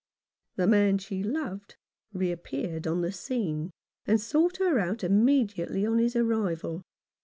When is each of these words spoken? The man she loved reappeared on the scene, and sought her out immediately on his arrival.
The 0.55 0.65
man 0.65 0.97
she 0.97 1.21
loved 1.21 1.75
reappeared 2.11 2.87
on 2.87 3.01
the 3.01 3.11
scene, 3.11 3.69
and 4.07 4.19
sought 4.19 4.57
her 4.57 4.79
out 4.79 5.03
immediately 5.03 5.85
on 5.85 5.99
his 5.99 6.15
arrival. 6.15 6.81